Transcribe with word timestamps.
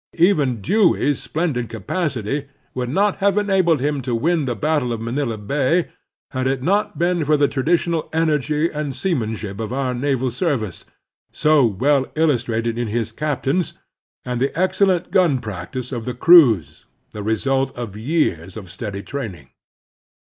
Even 0.17 0.61
Dewey's 0.61 1.21
splendid 1.21 1.69
capacity 1.69 2.47
would 2.73 2.89
not 2.89 3.17
have 3.17 3.37
enabled 3.37 3.79
him 3.79 4.01
to 4.01 4.15
win 4.15 4.45
the 4.45 4.55
battle 4.55 4.91
of 4.91 4.99
Manila 4.99 5.37
Bay 5.37 5.89
had 6.31 6.47
it 6.47 6.63
not 6.63 6.97
been 6.97 7.23
for 7.23 7.37
the 7.37 7.47
traditional 7.47 8.09
energy 8.11 8.67
and 8.67 8.95
seamanship 8.95 9.59
of 9.59 9.69
otir 9.69 9.99
naval 9.99 10.31
service, 10.31 10.85
so 11.31 11.63
well 11.65 12.07
illustrated 12.15 12.79
in 12.79 12.87
his 12.87 13.11
cap 13.11 13.43
tains, 13.43 13.73
and 14.25 14.41
the 14.41 14.59
excellent 14.59 15.11
gun 15.11 15.37
practice 15.37 15.91
of 15.91 16.05
the 16.05 16.15
crews, 16.15 16.85
the 17.11 17.21
result 17.21 17.77
of 17.77 17.95
years 17.95 18.57
of 18.57 18.71
steady 18.71 19.03
training. 19.03 19.49